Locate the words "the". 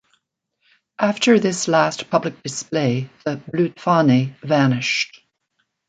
3.23-3.35